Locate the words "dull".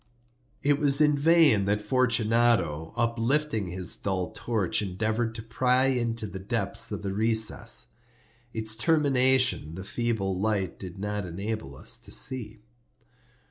3.95-4.31